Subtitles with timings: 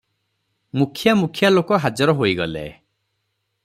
[0.81, 2.67] ମୁଖ୍ୟା ମୁଖ୍ୟା ଲୋକ ହାଜର ହୋଇଗଲେ।